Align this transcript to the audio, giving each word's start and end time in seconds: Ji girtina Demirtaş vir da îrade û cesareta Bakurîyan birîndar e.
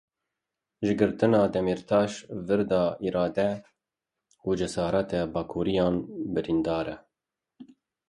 Ji 0.85 0.95
girtina 1.01 1.41
Demirtaş 1.53 2.13
vir 2.47 2.61
da 2.71 2.81
îrade 3.07 3.49
û 4.47 4.49
cesareta 4.59 5.21
Bakurîyan 5.33 5.95
birîndar 6.33 6.87
e. 6.93 6.95